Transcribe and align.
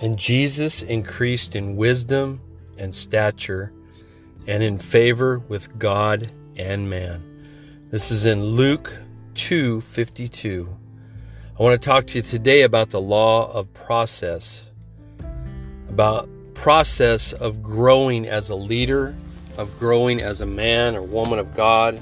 And 0.00 0.16
Jesus 0.16 0.82
increased 0.82 1.56
in 1.56 1.76
wisdom 1.76 2.40
and 2.78 2.94
stature 2.94 3.72
and 4.46 4.62
in 4.62 4.78
favor 4.78 5.40
with 5.40 5.76
God 5.78 6.30
and 6.56 6.88
man. 6.88 7.24
This 7.90 8.10
is 8.10 8.24
in 8.24 8.44
Luke 8.44 8.96
2:52. 9.34 10.68
I 11.58 11.62
want 11.62 11.80
to 11.80 11.88
talk 11.88 12.06
to 12.08 12.18
you 12.18 12.22
today 12.22 12.62
about 12.62 12.90
the 12.90 13.00
law 13.00 13.50
of 13.50 13.72
process. 13.74 14.66
About 15.88 16.28
process 16.54 17.32
of 17.32 17.62
growing 17.62 18.26
as 18.26 18.50
a 18.50 18.54
leader, 18.54 19.16
of 19.56 19.76
growing 19.80 20.20
as 20.20 20.40
a 20.40 20.46
man 20.46 20.94
or 20.94 21.02
woman 21.02 21.40
of 21.40 21.54
God, 21.54 22.00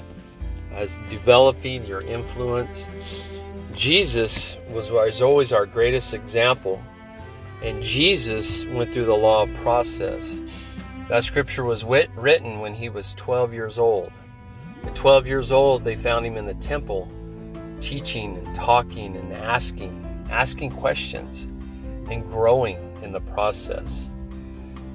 as 0.73 0.99
developing 1.09 1.85
your 1.85 2.01
influence. 2.01 2.87
Jesus 3.73 4.57
was, 4.69 4.91
always 5.21 5.51
our 5.51 5.65
greatest 5.65 6.13
example 6.13 6.79
and 7.63 7.81
Jesus 7.81 8.65
went 8.65 8.91
through 8.91 9.05
the 9.05 9.15
law 9.15 9.43
of 9.43 9.53
process. 9.55 10.41
That 11.09 11.23
scripture 11.23 11.63
was 11.63 11.83
wit- 11.85 12.11
written 12.15 12.59
when 12.59 12.73
he 12.73 12.89
was 12.89 13.13
12 13.13 13.53
years 13.53 13.79
old. 13.79 14.11
At 14.83 14.95
12 14.95 15.27
years 15.27 15.51
old, 15.51 15.83
they 15.83 15.95
found 15.95 16.25
him 16.25 16.37
in 16.37 16.45
the 16.45 16.53
temple 16.55 17.11
teaching 17.79 18.37
and 18.37 18.55
talking 18.55 19.15
and 19.15 19.33
asking, 19.33 20.27
asking 20.29 20.71
questions 20.71 21.45
and 22.09 22.27
growing 22.27 22.77
in 23.01 23.11
the 23.11 23.21
process. 23.21 24.09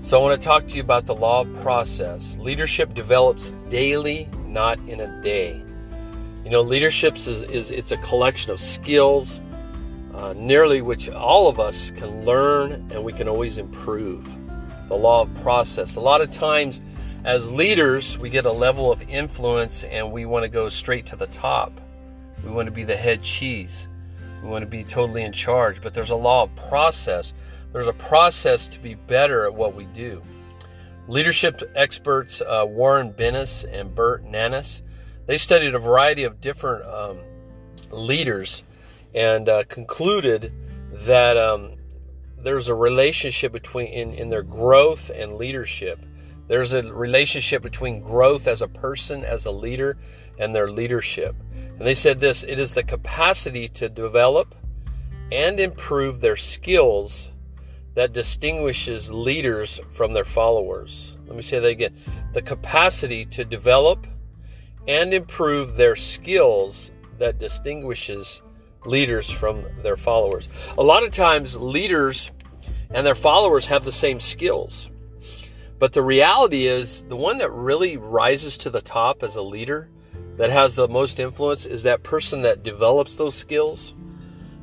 So 0.00 0.18
I 0.18 0.22
want 0.22 0.40
to 0.40 0.44
talk 0.44 0.66
to 0.66 0.76
you 0.76 0.82
about 0.82 1.06
the 1.06 1.14
law 1.14 1.42
of 1.42 1.60
process. 1.60 2.36
Leadership 2.38 2.92
develops 2.92 3.54
daily, 3.68 4.28
not 4.46 4.78
in 4.88 5.00
a 5.00 5.22
day. 5.22 5.62
You 6.44 6.50
know, 6.50 6.60
leadership 6.60 7.14
is, 7.14 7.28
is 7.28 7.70
it's 7.70 7.92
a 7.92 7.96
collection 7.98 8.50
of 8.50 8.58
skills, 8.58 9.40
uh, 10.22 10.32
nearly 10.34 10.80
which 10.82 11.10
all 11.10 11.48
of 11.48 11.58
us 11.58 11.90
can 11.90 12.24
learn 12.24 12.72
and 12.92 13.02
we 13.02 13.12
can 13.12 13.28
always 13.28 13.58
improve. 13.58 14.24
The 14.86 14.94
law 14.94 15.22
of 15.22 15.34
process. 15.42 15.96
A 15.96 16.00
lot 16.00 16.20
of 16.20 16.30
times, 16.30 16.80
as 17.24 17.50
leaders, 17.50 18.18
we 18.18 18.30
get 18.30 18.46
a 18.46 18.52
level 18.52 18.92
of 18.92 19.02
influence 19.08 19.82
and 19.82 20.12
we 20.12 20.24
want 20.24 20.44
to 20.44 20.48
go 20.48 20.68
straight 20.68 21.06
to 21.06 21.16
the 21.16 21.26
top. 21.26 21.72
We 22.44 22.50
want 22.50 22.66
to 22.66 22.72
be 22.72 22.84
the 22.84 22.96
head 22.96 23.22
cheese. 23.22 23.88
We 24.44 24.48
want 24.48 24.62
to 24.62 24.68
be 24.68 24.84
totally 24.84 25.24
in 25.24 25.32
charge. 25.32 25.82
But 25.82 25.92
there's 25.92 26.10
a 26.10 26.16
law 26.16 26.44
of 26.44 26.54
process. 26.54 27.34
There's 27.72 27.88
a 27.88 27.92
process 27.92 28.68
to 28.68 28.78
be 28.78 28.94
better 28.94 29.44
at 29.44 29.54
what 29.54 29.74
we 29.74 29.86
do. 29.86 30.22
Leadership 31.08 31.62
experts 31.74 32.40
uh, 32.42 32.64
Warren 32.68 33.12
Bennis 33.12 33.64
and 33.72 33.92
Burt 33.92 34.24
Nanus, 34.24 34.82
they 35.26 35.36
studied 35.36 35.74
a 35.74 35.80
variety 35.80 36.22
of 36.22 36.40
different 36.40 36.84
um, 36.86 37.18
leaders 37.90 38.62
and 39.14 39.48
uh, 39.48 39.64
concluded 39.64 40.52
that 40.92 41.36
um, 41.36 41.72
there's 42.38 42.68
a 42.68 42.74
relationship 42.74 43.52
between 43.52 43.86
in, 43.86 44.12
in 44.14 44.28
their 44.28 44.42
growth 44.42 45.10
and 45.10 45.36
leadership. 45.36 45.98
There's 46.48 46.74
a 46.74 46.82
relationship 46.92 47.62
between 47.62 48.00
growth 48.00 48.46
as 48.46 48.62
a 48.62 48.68
person, 48.68 49.24
as 49.24 49.46
a 49.46 49.50
leader, 49.50 49.96
and 50.38 50.54
their 50.54 50.70
leadership. 50.70 51.36
And 51.52 51.80
they 51.80 51.94
said 51.94 52.20
this 52.20 52.42
it 52.42 52.58
is 52.58 52.72
the 52.72 52.82
capacity 52.82 53.68
to 53.68 53.88
develop 53.88 54.54
and 55.30 55.58
improve 55.60 56.20
their 56.20 56.36
skills 56.36 57.30
that 57.94 58.12
distinguishes 58.12 59.10
leaders 59.10 59.80
from 59.90 60.12
their 60.12 60.24
followers. 60.24 61.16
Let 61.26 61.36
me 61.36 61.42
say 61.42 61.58
that 61.58 61.68
again 61.68 61.96
the 62.32 62.42
capacity 62.42 63.24
to 63.26 63.44
develop 63.44 64.06
and 64.88 65.14
improve 65.14 65.76
their 65.76 65.96
skills 65.96 66.90
that 67.18 67.38
distinguishes 67.38 68.42
leaders 68.84 69.30
from 69.30 69.64
their 69.82 69.96
followers. 69.96 70.48
A 70.78 70.82
lot 70.82 71.04
of 71.04 71.10
times, 71.10 71.56
leaders 71.56 72.30
and 72.90 73.06
their 73.06 73.14
followers 73.14 73.66
have 73.66 73.84
the 73.84 73.92
same 73.92 74.20
skills. 74.20 74.90
But 75.78 75.92
the 75.92 76.02
reality 76.02 76.66
is, 76.66 77.04
the 77.04 77.16
one 77.16 77.38
that 77.38 77.50
really 77.50 77.96
rises 77.96 78.56
to 78.58 78.70
the 78.70 78.80
top 78.80 79.22
as 79.22 79.36
a 79.36 79.42
leader, 79.42 79.88
that 80.36 80.50
has 80.50 80.76
the 80.76 80.88
most 80.88 81.18
influence, 81.18 81.66
is 81.66 81.82
that 81.82 82.02
person 82.02 82.42
that 82.42 82.62
develops 82.62 83.16
those 83.16 83.34
skills. 83.34 83.94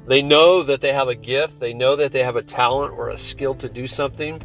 They 0.07 0.21
know 0.21 0.63
that 0.63 0.81
they 0.81 0.94
have 0.94 1.07
a 1.07 1.15
gift, 1.15 1.59
they 1.59 1.73
know 1.73 1.95
that 1.95 2.11
they 2.11 2.23
have 2.23 2.35
a 2.35 2.41
talent 2.41 2.94
or 2.94 3.09
a 3.09 3.17
skill 3.17 3.53
to 3.55 3.69
do 3.69 3.85
something, 3.85 4.41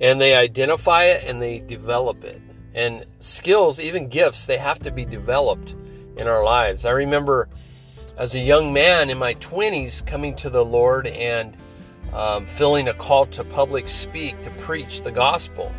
and 0.00 0.20
they 0.20 0.34
identify 0.34 1.04
it 1.04 1.24
and 1.24 1.42
they 1.42 1.58
develop 1.60 2.24
it. 2.24 2.40
And 2.74 3.04
skills, 3.18 3.80
even 3.80 4.08
gifts, 4.08 4.46
they 4.46 4.58
have 4.58 4.78
to 4.80 4.90
be 4.90 5.04
developed 5.04 5.74
in 6.16 6.26
our 6.26 6.42
lives. 6.42 6.84
I 6.84 6.90
remember 6.90 7.48
as 8.18 8.34
a 8.34 8.40
young 8.40 8.72
man 8.72 9.10
in 9.10 9.16
my 9.16 9.34
20s 9.34 10.04
coming 10.04 10.34
to 10.34 10.50
the 10.50 10.64
Lord 10.64 11.06
and 11.06 11.56
um, 12.12 12.46
feeling 12.46 12.88
a 12.88 12.94
call 12.94 13.26
to 13.26 13.44
public 13.44 13.86
speak, 13.86 14.40
to 14.42 14.50
preach 14.50 15.02
the 15.02 15.12
gospel. 15.12 15.72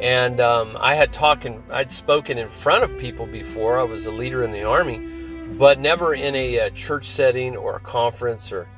And 0.00 0.40
um, 0.40 0.76
I 0.78 0.94
had 0.94 1.12
talking, 1.12 1.62
I'd 1.70 1.90
spoken 1.90 2.38
in 2.38 2.48
front 2.48 2.84
of 2.84 2.96
people 2.98 3.26
before. 3.26 3.78
I 3.78 3.82
was 3.82 4.06
a 4.06 4.12
leader 4.12 4.44
in 4.44 4.52
the 4.52 4.62
army, 4.62 4.98
but 5.58 5.80
never 5.80 6.14
in 6.14 6.36
a, 6.36 6.58
a 6.58 6.70
church 6.70 7.06
setting 7.06 7.56
or 7.56 7.76
a 7.76 7.80
conference 7.80 8.52
or 8.52 8.68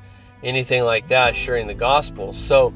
anything 0.43 0.83
like 0.83 1.07
that, 1.09 1.35
sharing 1.35 1.67
the 1.67 1.75
gospel. 1.75 2.33
So 2.33 2.73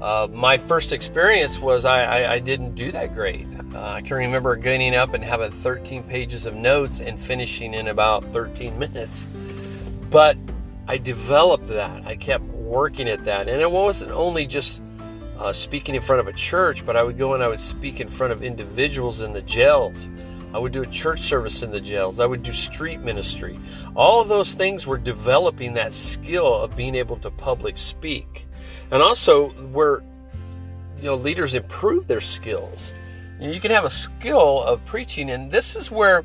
uh, 0.00 0.28
my 0.30 0.58
first 0.58 0.92
experience 0.92 1.58
was 1.58 1.84
I, 1.84 2.04
I, 2.04 2.32
I 2.34 2.38
didn't 2.38 2.74
do 2.74 2.92
that 2.92 3.14
great. 3.14 3.46
Uh, 3.74 3.80
I 3.80 4.02
can 4.02 4.16
remember 4.16 4.54
getting 4.56 4.94
up 4.94 5.14
and 5.14 5.24
having 5.24 5.50
13 5.50 6.02
pages 6.02 6.44
of 6.44 6.54
notes 6.54 7.00
and 7.00 7.18
finishing 7.18 7.72
in 7.72 7.88
about 7.88 8.24
13 8.32 8.78
minutes. 8.78 9.26
But 10.10 10.36
I 10.86 10.98
developed 10.98 11.68
that. 11.68 12.06
I 12.06 12.16
kept 12.16 12.44
working 12.44 13.08
at 13.08 13.24
that. 13.24 13.48
And 13.48 13.60
it 13.60 13.70
wasn't 13.70 14.12
only 14.12 14.46
just 14.46 14.82
uh, 15.38 15.52
speaking 15.52 15.94
in 15.94 16.02
front 16.02 16.20
of 16.20 16.26
a 16.26 16.36
church, 16.36 16.84
but 16.84 16.96
I 16.96 17.02
would 17.02 17.18
go 17.18 17.34
and 17.34 17.42
I 17.42 17.48
would 17.48 17.60
speak 17.60 18.00
in 18.00 18.08
front 18.08 18.32
of 18.32 18.42
individuals 18.42 19.20
in 19.20 19.32
the 19.32 19.42
jails. 19.42 20.08
I 20.56 20.58
would 20.58 20.72
do 20.72 20.80
a 20.80 20.86
church 20.86 21.20
service 21.20 21.62
in 21.62 21.70
the 21.70 21.82
jails. 21.82 22.18
I 22.18 22.24
would 22.24 22.42
do 22.42 22.50
street 22.50 23.00
ministry. 23.00 23.60
All 23.94 24.22
of 24.22 24.28
those 24.28 24.54
things 24.54 24.86
were 24.86 24.96
developing 24.96 25.74
that 25.74 25.92
skill 25.92 26.62
of 26.62 26.74
being 26.74 26.94
able 26.94 27.18
to 27.18 27.30
public 27.30 27.76
speak 27.76 28.46
and 28.90 29.02
also 29.02 29.50
where 29.66 30.02
you 30.96 31.04
know 31.04 31.14
leaders 31.14 31.54
improve 31.54 32.06
their 32.06 32.22
skills. 32.22 32.90
You, 33.38 33.60
can 33.60 33.70
have 33.70 33.84
a 33.84 33.90
skill 33.90 34.62
of 34.62 34.82
preaching, 34.86 35.28
and 35.28 35.50
this 35.50 35.76
is 35.76 35.90
where 35.90 36.24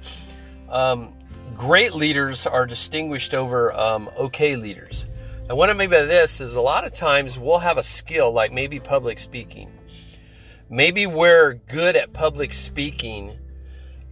um, 0.69 1.13
great 1.57 1.93
leaders 1.93 2.47
are 2.47 2.65
distinguished 2.65 3.33
over 3.33 3.73
um, 3.73 4.09
okay 4.17 4.55
leaders. 4.55 5.05
And 5.49 5.57
what 5.57 5.69
I 5.69 5.73
mean 5.73 5.89
by 5.89 6.03
this 6.03 6.39
is 6.39 6.55
a 6.55 6.61
lot 6.61 6.85
of 6.85 6.93
times 6.93 7.37
we'll 7.37 7.59
have 7.59 7.77
a 7.77 7.83
skill 7.83 8.31
like 8.31 8.53
maybe 8.53 8.79
public 8.79 9.19
speaking. 9.19 9.69
Maybe 10.69 11.05
we're 11.05 11.55
good 11.67 11.97
at 11.97 12.13
public 12.13 12.53
speaking. 12.53 13.37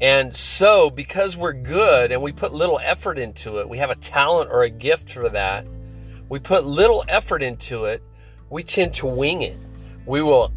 And 0.01 0.33
so, 0.33 0.89
because 0.89 1.35
we're 1.35 1.53
good 1.53 2.11
and 2.11 2.21
we 2.21 2.31
put 2.31 2.53
little 2.53 2.79
effort 2.81 3.19
into 3.19 3.59
it, 3.59 3.67
we 3.67 3.77
have 3.79 3.89
a 3.89 3.95
talent 3.95 4.49
or 4.49 4.63
a 4.63 4.69
gift 4.69 5.11
for 5.11 5.27
that, 5.29 5.65
we 6.29 6.39
put 6.39 6.63
little 6.63 7.03
effort 7.09 7.43
into 7.43 7.85
it, 7.85 8.01
we 8.49 8.63
tend 8.63 8.93
to 8.95 9.07
wing 9.07 9.41
it. 9.41 9.57
We 10.05 10.21
will 10.21 10.53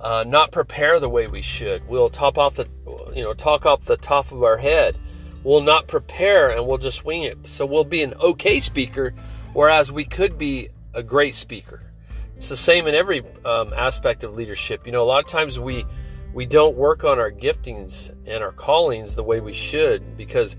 uh, 0.00 0.24
not 0.26 0.50
prepare 0.50 0.98
the 0.98 1.08
way 1.08 1.28
we 1.28 1.42
should. 1.42 1.86
We'll 1.88 2.10
top 2.10 2.38
off 2.38 2.56
the, 2.56 2.68
you 3.14 3.22
know, 3.22 3.34
talk 3.34 3.66
off 3.66 3.82
the 3.82 3.96
top 3.96 4.32
of 4.32 4.42
our 4.42 4.56
head. 4.56 4.96
We'll 5.44 5.62
not 5.62 5.86
prepare 5.86 6.50
and 6.50 6.66
we'll 6.66 6.78
just 6.78 7.04
wing 7.04 7.22
it. 7.22 7.46
So 7.46 7.64
we'll 7.64 7.84
be 7.84 8.02
an 8.02 8.14
okay 8.14 8.58
speaker, 8.58 9.14
whereas 9.52 9.92
we 9.92 10.04
could 10.04 10.38
be 10.38 10.70
a 10.94 11.02
great 11.02 11.34
speaker. 11.36 11.82
It's 12.36 12.48
the 12.48 12.56
same 12.56 12.88
in 12.88 12.94
every 12.94 13.22
um, 13.44 13.72
aspect 13.72 14.24
of 14.24 14.34
leadership. 14.34 14.86
You 14.86 14.92
know, 14.92 15.02
a 15.02 15.06
lot 15.06 15.20
of 15.20 15.26
times 15.26 15.60
we 15.60 15.84
we 16.34 16.46
don't 16.46 16.76
work 16.76 17.04
on 17.04 17.18
our 17.18 17.30
giftings 17.30 18.10
and 18.26 18.42
our 18.42 18.52
callings 18.52 19.14
the 19.14 19.22
way 19.22 19.40
we 19.40 19.52
should 19.52 20.16
because 20.16 20.56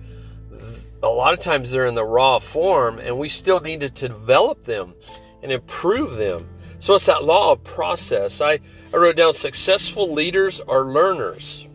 a 1.01 1.07
lot 1.07 1.33
of 1.33 1.39
times 1.39 1.71
they're 1.71 1.87
in 1.87 1.95
the 1.95 2.05
raw 2.05 2.39
form 2.39 2.99
and 2.99 3.17
we 3.17 3.27
still 3.27 3.59
need 3.59 3.79
to 3.81 3.89
develop 3.89 4.63
them 4.63 4.93
and 5.41 5.51
improve 5.51 6.15
them 6.17 6.47
so 6.83 6.95
it's 6.95 7.05
that 7.05 7.23
law 7.23 7.53
of 7.53 7.63
process. 7.63 8.41
I, 8.41 8.59
I 8.93 8.97
wrote 8.97 9.15
down 9.15 9.31
successful 9.31 10.11
leaders 10.11 10.59
are 10.59 10.83
learners. 10.83 11.65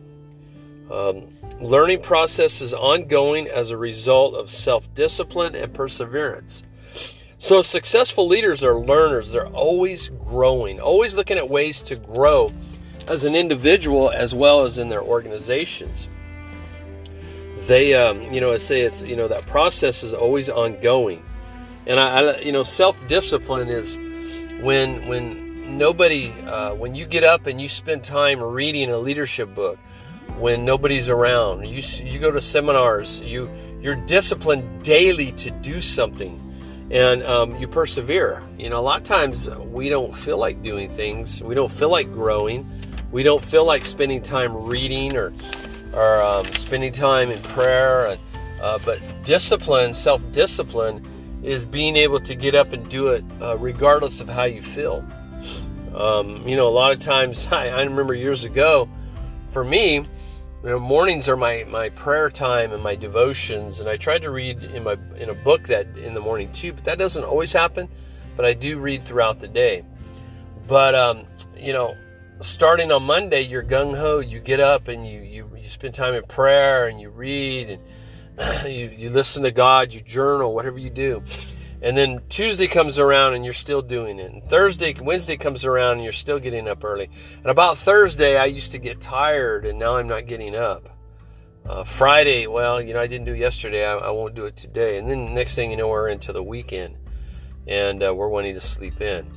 Um, 0.91 1.35
learning 1.59 2.03
process 2.03 2.61
is 2.61 2.75
ongoing 2.75 3.47
as 3.47 3.71
a 3.71 3.77
result 3.77 4.35
of 4.35 4.51
self 4.51 4.93
discipline 4.93 5.55
and 5.55 5.73
perseverance. 5.73 6.61
So 7.39 7.63
successful 7.63 8.27
leaders 8.27 8.63
are 8.63 8.75
learners. 8.75 9.31
They're 9.31 9.47
always 9.47 10.09
growing, 10.09 10.79
always 10.79 11.15
looking 11.15 11.37
at 11.37 11.49
ways 11.49 11.81
to 11.83 11.95
grow 11.95 12.53
as 13.09 13.23
an 13.23 13.35
individual 13.35 14.09
as 14.11 14.33
well 14.33 14.61
as 14.61 14.77
in 14.77 14.89
their 14.89 15.01
organizations. 15.01 16.07
They, 17.61 17.93
um, 17.93 18.21
you 18.31 18.39
know, 18.39 18.53
I 18.53 18.57
say 18.57 18.81
it's, 18.81 19.03
you 19.03 19.15
know, 19.15 19.27
that 19.27 19.45
process 19.45 20.03
is 20.03 20.13
always 20.13 20.49
ongoing. 20.49 21.23
And 21.85 21.99
I, 21.99 22.21
I 22.21 22.39
you 22.39 22.51
know, 22.51 22.63
self 22.63 23.05
discipline 23.07 23.67
is 23.67 23.97
when 24.61 25.07
when 25.07 25.77
nobody 25.77 26.31
uh, 26.45 26.73
when 26.75 26.95
you 26.95 27.05
get 27.05 27.23
up 27.23 27.47
and 27.47 27.59
you 27.59 27.67
spend 27.67 28.03
time 28.03 28.41
reading 28.41 28.89
a 28.89 28.97
leadership 28.97 29.53
book 29.53 29.77
when 30.37 30.63
nobody's 30.63 31.09
around 31.09 31.65
you 31.67 31.81
you 32.03 32.19
go 32.19 32.31
to 32.31 32.39
seminars 32.39 33.19
you 33.21 33.49
you're 33.81 33.95
disciplined 33.95 34.83
daily 34.83 35.31
to 35.31 35.49
do 35.49 35.81
something 35.81 36.39
and 36.91 37.23
um, 37.23 37.55
you 37.57 37.67
persevere. 37.67 38.43
You 38.57 38.69
know, 38.69 38.79
a 38.79 38.81
lot 38.81 39.01
of 39.01 39.07
times 39.07 39.49
we 39.49 39.89
don't 39.89 40.13
feel 40.13 40.37
like 40.37 40.61
doing 40.61 40.89
things. 40.89 41.43
We 41.43 41.55
don't 41.55 41.71
feel 41.71 41.89
like 41.89 42.11
growing. 42.11 42.69
We 43.11 43.23
don't 43.23 43.43
feel 43.43 43.65
like 43.65 43.85
spending 43.85 44.21
time 44.21 44.55
reading 44.55 45.15
or 45.15 45.33
or 45.93 46.21
um, 46.21 46.45
spending 46.53 46.91
time 46.91 47.31
in 47.31 47.41
prayer. 47.41 48.07
And, 48.07 48.19
uh, 48.61 48.79
but 48.85 49.01
discipline, 49.23 49.93
self 49.93 50.21
discipline, 50.31 51.05
is 51.43 51.65
being 51.65 51.95
able 51.95 52.19
to 52.19 52.35
get 52.35 52.55
up 52.55 52.73
and 52.73 52.87
do 52.89 53.07
it 53.07 53.23
uh, 53.41 53.57
regardless 53.57 54.21
of 54.21 54.29
how 54.29 54.43
you 54.43 54.61
feel. 54.61 55.05
Um, 55.95 56.47
you 56.47 56.55
know, 56.55 56.67
a 56.67 56.69
lot 56.69 56.91
of 56.91 56.99
times, 56.99 57.47
I, 57.51 57.69
I 57.69 57.83
remember 57.83 58.13
years 58.13 58.43
ago, 58.43 58.89
for 59.49 59.63
me, 59.63 59.95
you 59.95 60.69
know, 60.69 60.79
mornings 60.79 61.29
are 61.29 61.37
my, 61.37 61.65
my 61.69 61.89
prayer 61.89 62.29
time 62.29 62.73
and 62.73 62.83
my 62.83 62.95
devotions, 62.95 63.79
and 63.79 63.89
I 63.89 63.95
tried 63.95 64.21
to 64.23 64.29
read 64.29 64.61
in 64.61 64.83
my 64.83 64.97
in 65.17 65.29
a 65.29 65.33
book 65.33 65.63
that 65.67 65.97
in 65.97 66.13
the 66.13 66.19
morning 66.19 66.51
too, 66.51 66.73
but 66.73 66.83
that 66.83 66.99
doesn't 66.99 67.23
always 67.23 67.53
happen. 67.53 67.87
But 68.35 68.45
I 68.45 68.53
do 68.53 68.77
read 68.79 69.03
throughout 69.03 69.39
the 69.39 69.47
day. 69.47 69.83
But 70.67 70.95
um, 70.95 71.25
you 71.57 71.73
know, 71.73 71.95
starting 72.41 72.91
on 72.91 73.03
Monday, 73.03 73.41
you're 73.41 73.63
gung 73.63 73.97
ho. 73.97 74.19
You 74.19 74.39
get 74.39 74.59
up 74.59 74.87
and 74.87 75.07
you, 75.07 75.21
you 75.21 75.49
you 75.57 75.67
spend 75.67 75.93
time 75.93 76.13
in 76.13 76.23
prayer 76.23 76.87
and 76.87 76.99
you 76.99 77.09
read 77.09 77.69
and 77.69 78.63
you 78.71 78.93
you 78.95 79.09
listen 79.09 79.43
to 79.43 79.51
God. 79.51 79.93
You 79.93 80.01
journal, 80.01 80.53
whatever 80.53 80.77
you 80.77 80.89
do. 80.89 81.23
And 81.81 81.97
then 81.97 82.21
Tuesday 82.27 82.67
comes 82.67 82.99
around 82.99 83.35
and 83.35 83.45
you're 83.45 83.53
still 83.53 83.81
doing 83.81 84.19
it. 84.19 84.31
And 84.31 84.43
Thursday, 84.49 84.93
Wednesday 84.99 85.37
comes 85.37 85.63
around 85.63 85.93
and 85.93 86.03
you're 86.03 86.11
still 86.11 86.39
getting 86.39 86.67
up 86.67 86.83
early. 86.83 87.09
And 87.37 87.45
about 87.45 87.77
Thursday, 87.77 88.35
I 88.35 88.45
used 88.45 88.73
to 88.73 88.79
get 88.79 88.99
tired 88.99 89.65
and 89.65 89.79
now 89.79 89.95
I'm 89.95 90.07
not 90.07 90.27
getting 90.27 90.55
up. 90.55 90.89
Uh, 91.65 91.83
Friday, 91.85 92.47
well, 92.47 92.81
you 92.81 92.93
know, 92.93 92.99
I 92.99 93.07
didn't 93.07 93.25
do 93.25 93.35
yesterday. 93.35 93.85
I, 93.85 93.95
I, 93.95 94.09
won't 94.09 94.33
do 94.33 94.45
it 94.45 94.57
today. 94.57 94.97
And 94.97 95.09
then 95.09 95.33
next 95.33 95.55
thing 95.55 95.71
you 95.71 95.77
know, 95.77 95.87
we're 95.87 96.09
into 96.09 96.33
the 96.33 96.41
weekend 96.41 96.97
and 97.67 98.03
uh, 98.03 98.13
we're 98.13 98.27
wanting 98.27 98.55
to 98.55 98.61
sleep 98.61 99.01
in. 99.01 99.31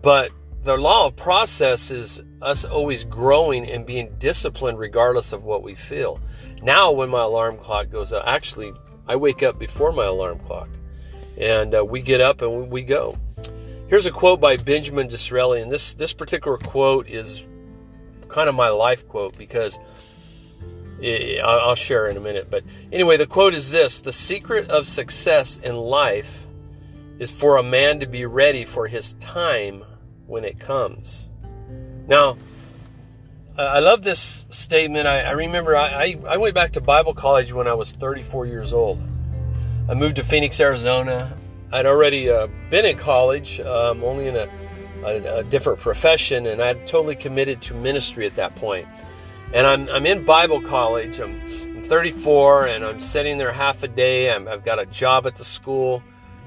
But 0.00 0.30
the 0.66 0.76
law 0.76 1.06
of 1.06 1.14
process 1.14 1.92
is 1.92 2.20
us 2.42 2.64
always 2.64 3.04
growing 3.04 3.70
and 3.70 3.86
being 3.86 4.12
disciplined 4.18 4.80
regardless 4.80 5.32
of 5.32 5.44
what 5.44 5.62
we 5.62 5.76
feel. 5.76 6.20
Now, 6.60 6.90
when 6.90 7.08
my 7.08 7.22
alarm 7.22 7.56
clock 7.56 7.88
goes 7.88 8.12
up, 8.12 8.24
actually, 8.26 8.72
I 9.06 9.14
wake 9.14 9.44
up 9.44 9.60
before 9.60 9.92
my 9.92 10.06
alarm 10.06 10.40
clock 10.40 10.68
and 11.38 11.72
uh, 11.72 11.84
we 11.84 12.02
get 12.02 12.20
up 12.20 12.42
and 12.42 12.68
we 12.68 12.82
go. 12.82 13.16
Here's 13.86 14.06
a 14.06 14.10
quote 14.10 14.40
by 14.40 14.56
Benjamin 14.56 15.06
Disraeli, 15.06 15.62
and 15.62 15.70
this 15.70 15.94
this 15.94 16.12
particular 16.12 16.58
quote 16.58 17.08
is 17.08 17.46
kind 18.26 18.48
of 18.48 18.56
my 18.56 18.68
life 18.68 19.06
quote 19.06 19.38
because 19.38 19.78
it, 21.00 21.40
I'll 21.44 21.76
share 21.76 22.08
in 22.08 22.16
a 22.16 22.20
minute. 22.20 22.50
But 22.50 22.64
anyway, 22.90 23.16
the 23.16 23.28
quote 23.28 23.54
is 23.54 23.70
this: 23.70 24.00
"The 24.00 24.12
secret 24.12 24.68
of 24.70 24.84
success 24.84 25.60
in 25.62 25.76
life 25.76 26.48
is 27.20 27.30
for 27.30 27.58
a 27.58 27.62
man 27.62 28.00
to 28.00 28.06
be 28.06 28.26
ready 28.26 28.64
for 28.64 28.88
his 28.88 29.12
time 29.14 29.84
when 30.26 30.44
it 30.44 30.58
comes." 30.58 31.28
Now, 32.08 32.36
I 33.58 33.78
love 33.78 34.02
this 34.02 34.44
statement. 34.50 35.06
I, 35.06 35.22
I 35.22 35.30
remember 35.30 35.76
I, 35.76 36.18
I, 36.28 36.36
went 36.36 36.54
back 36.54 36.72
to 36.72 36.80
Bible 36.82 37.14
college 37.14 37.54
when 37.54 37.66
I 37.66 37.72
was 37.72 37.90
34 37.90 38.44
years 38.44 38.74
old. 38.74 39.00
I 39.88 39.94
moved 39.94 40.16
to 40.16 40.22
Phoenix, 40.22 40.60
Arizona. 40.60 41.34
I'd 41.72 41.86
already 41.86 42.28
uh, 42.28 42.48
been 42.68 42.84
in 42.84 42.98
college, 42.98 43.60
um, 43.60 44.04
only 44.04 44.28
in 44.28 44.36
a, 44.36 44.48
a, 45.04 45.38
a, 45.38 45.44
different 45.44 45.80
profession, 45.80 46.46
and 46.46 46.60
I'd 46.60 46.86
totally 46.86 47.16
committed 47.16 47.62
to 47.62 47.74
ministry 47.74 48.26
at 48.26 48.34
that 48.34 48.56
point. 48.56 48.86
And 49.54 49.66
I'm, 49.66 49.88
I'm 49.88 50.04
in 50.04 50.24
Bible 50.24 50.60
college. 50.60 51.18
I'm, 51.18 51.40
I'm 51.40 51.82
34, 51.82 52.66
and 52.66 52.84
I'm 52.84 53.00
sitting 53.00 53.38
there 53.38 53.52
half 53.52 53.82
a 53.82 53.88
day. 53.88 54.30
i 54.30 54.38
have 54.38 54.64
got 54.64 54.78
a 54.78 54.86
job 54.86 55.26
at 55.26 55.36
the 55.36 55.44
school, 55.44 56.02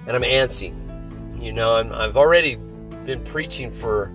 and 0.05 0.15
I'm 0.15 0.21
antsy. 0.21 0.75
You 1.41 1.53
know, 1.53 1.75
I'm, 1.77 1.91
I've 1.91 2.17
already 2.17 2.59
been 3.09 3.23
preaching 3.23 3.71
for 3.71 4.11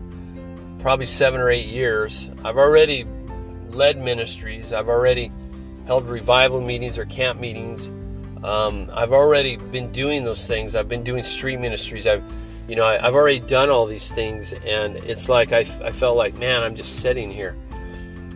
probably 0.78 1.04
seven 1.04 1.40
or 1.40 1.50
eight 1.50 1.66
years. 1.66 2.30
I've 2.44 2.58
already 2.58 3.04
led 3.70 3.98
ministries. 3.98 4.72
I've 4.72 4.88
already 4.88 5.32
held 5.84 6.06
revival 6.06 6.60
meetings 6.60 6.96
or 6.96 7.04
camp 7.06 7.40
meetings. 7.40 7.88
Um, 8.44 8.88
I've 8.94 9.12
already 9.12 9.56
been 9.56 9.90
doing 9.90 10.22
those 10.22 10.46
things. 10.46 10.76
I've 10.76 10.86
been 10.86 11.02
doing 11.02 11.24
street 11.24 11.58
ministries. 11.58 12.06
I've, 12.06 12.22
you 12.68 12.76
know, 12.76 12.84
I, 12.84 12.98
have 12.98 13.16
already 13.16 13.40
done 13.40 13.68
all 13.68 13.84
these 13.84 14.12
things, 14.12 14.52
and 14.52 14.96
it's 14.98 15.28
like 15.28 15.52
I, 15.52 15.60
I 15.82 15.90
felt 15.90 16.16
like, 16.16 16.36
man, 16.36 16.62
I'm 16.62 16.76
just 16.76 17.00
sitting 17.00 17.32
here. 17.32 17.56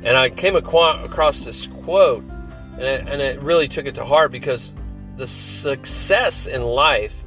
And 0.02 0.16
I 0.16 0.28
came 0.28 0.56
across 0.56 1.44
this 1.44 1.69
quote, 1.69 2.25
and 2.72 2.82
it, 2.82 3.08
and 3.08 3.22
it 3.22 3.40
really 3.43 3.69
took 3.69 3.87
it 3.87 3.94
to 3.94 4.04
heart 4.04 4.32
because 4.32 4.75
the 5.14 5.26
success 5.26 6.49
in 6.49 6.62
life 6.62 7.22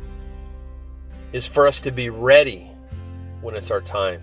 is 1.32 1.48
for 1.48 1.66
us 1.66 1.80
to 1.82 1.92
be 1.92 2.10
ready 2.10 2.71
when 3.42 3.56
it's 3.56 3.72
our 3.72 3.82
time. 3.82 4.22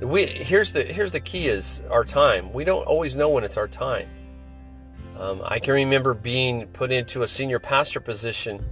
We 0.00 0.26
here's 0.26 0.72
the 0.72 0.82
here's 0.82 1.12
the 1.12 1.20
key 1.20 1.46
is 1.46 1.80
our 1.90 2.04
time. 2.04 2.52
We 2.52 2.64
don't 2.64 2.84
always 2.86 3.16
know 3.16 3.30
when 3.30 3.44
it's 3.44 3.56
our 3.56 3.68
time. 3.68 4.08
Um, 5.18 5.40
I 5.44 5.58
can 5.58 5.74
remember 5.74 6.12
being 6.12 6.66
put 6.68 6.92
into 6.92 7.22
a 7.22 7.28
senior 7.28 7.58
pastor 7.58 8.00
position 8.00 8.62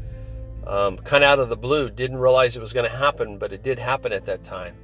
um, 0.66 0.98
kind 0.98 1.24
of 1.24 1.30
out 1.30 1.38
of 1.38 1.48
the 1.48 1.56
blue. 1.56 1.90
Didn't 1.90 2.18
realize 2.18 2.56
it 2.56 2.60
was 2.60 2.72
going 2.72 2.88
to 2.88 2.96
happen, 2.96 3.38
but 3.38 3.52
it 3.52 3.62
did 3.62 3.78
happen 3.78 4.12
at 4.12 4.26
that 4.26 4.44
time. 4.44 4.74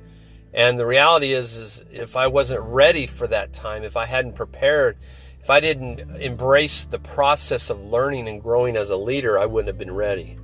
And 0.52 0.78
the 0.78 0.86
reality 0.86 1.32
is, 1.32 1.56
is 1.56 1.84
if 1.90 2.16
I 2.16 2.26
wasn't 2.26 2.62
ready 2.62 3.06
for 3.06 3.26
that 3.28 3.52
time, 3.52 3.84
if 3.84 3.96
I 3.96 4.06
hadn't 4.06 4.34
prepared, 4.34 4.96
if 5.40 5.48
I 5.48 5.60
didn't 5.60 6.00
embrace 6.16 6.86
the 6.86 6.98
process 6.98 7.70
of 7.70 7.84
learning 7.84 8.28
and 8.28 8.42
growing 8.42 8.76
as 8.76 8.90
a 8.90 8.96
leader, 8.96 9.38
I 9.38 9.46
wouldn't 9.46 9.68
have 9.68 9.78
been 9.78 9.94
ready. 9.94 10.38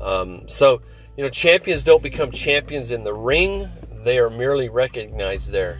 Um, 0.00 0.48
so, 0.48 0.82
you 1.16 1.24
know, 1.24 1.30
champions 1.30 1.84
don't 1.84 2.02
become 2.02 2.30
champions 2.30 2.90
in 2.90 3.04
the 3.04 3.14
ring, 3.14 3.68
they 4.04 4.18
are 4.18 4.30
merely 4.30 4.68
recognized 4.68 5.50
there. 5.50 5.78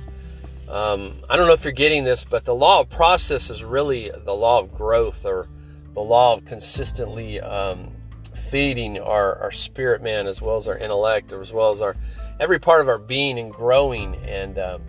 Um, 0.69 1.15
I 1.31 1.37
don't 1.37 1.47
know 1.47 1.53
if 1.53 1.63
you're 1.63 1.73
getting 1.73 2.05
this, 2.05 2.25
but 2.25 2.45
the 2.45 2.55
law 2.55 2.81
of 2.81 2.91
process 2.91 3.51
is 3.51 3.63
really 3.63 4.11
the 4.25 4.35
law 4.35 4.59
of 4.59 4.75
growth 4.75 5.25
or 5.25 5.49
the 5.95 6.01
law 6.01 6.35
of 6.35 6.45
consistently 6.45 7.41
um, 7.41 7.93
feeding 8.35 8.99
our, 8.99 9.37
our 9.37 9.53
spirit 9.53 10.03
man 10.03 10.27
as 10.27 10.43
well 10.43 10.57
as 10.57 10.67
our 10.67 10.77
intellect, 10.77 11.33
or 11.33 11.41
as 11.41 11.53
well 11.53 11.71
as 11.71 11.83
our 11.83 11.97
every 12.41 12.59
part 12.59 12.81
of 12.81 12.89
our 12.89 12.99
being 12.99 13.39
and 13.39 13.53
growing 13.53 14.17
and 14.17 14.59
um, 14.59 14.83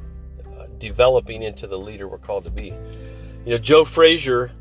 developing 0.80 1.44
into 1.44 1.68
the 1.68 1.78
leader 1.78 2.08
we're 2.08 2.18
called 2.18 2.44
to 2.46 2.52
be. 2.52 2.74
You 3.46 3.52
know, 3.52 3.58
Joe 3.58 3.86
Frazier 3.86 4.52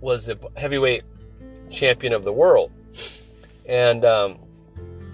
was 0.00 0.26
the 0.26 0.38
heavyweight 0.56 1.04
champion 1.70 2.12
of 2.12 2.24
the 2.24 2.32
world. 2.32 2.70
And 3.70 4.04
um, 4.04 4.38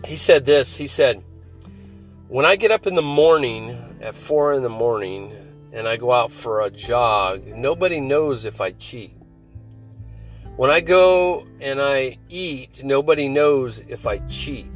he 0.07 0.17
said 0.17 0.47
this 0.47 0.75
he 0.75 0.87
said, 0.87 1.23
When 2.29 2.47
I 2.47 2.57
get 2.57 2.71
up 2.71 2.87
in 2.87 2.95
the 2.95 3.03
morning, 3.03 3.99
at 4.01 4.15
four 4.15 4.55
in 4.55 4.63
the 4.63 4.71
morning 4.71 5.31
and 5.75 5.87
I 5.87 5.99
go 5.99 6.11
out 6.11 6.31
for 6.31 6.63
a 6.63 6.71
jog, 6.71 7.47
nobody 7.47 8.01
knows 8.01 8.47
if 8.47 8.63
I 8.63 8.71
cheat. 8.71 9.13
When 10.57 10.71
I 10.71 10.81
go 10.81 11.47
and 11.61 11.83
I 11.83 12.17
eat, 12.31 12.83
nobody 12.83 13.29
knows 13.29 13.81
if 13.89 14.07
I 14.07 14.19
cheat. 14.21 14.67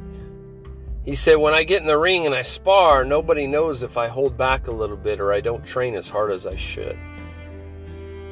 He 1.03 1.15
said, 1.15 1.37
When 1.37 1.55
I 1.55 1.63
get 1.63 1.81
in 1.81 1.87
the 1.87 1.97
ring 1.97 2.27
and 2.27 2.35
I 2.35 2.43
spar, 2.43 3.03
nobody 3.03 3.47
knows 3.47 3.81
if 3.81 3.97
I 3.97 4.05
hold 4.05 4.37
back 4.37 4.67
a 4.67 4.71
little 4.71 4.95
bit 4.95 5.19
or 5.19 5.33
I 5.33 5.41
don't 5.41 5.65
train 5.65 5.95
as 5.95 6.07
hard 6.07 6.31
as 6.31 6.45
I 6.45 6.55
should. 6.55 6.99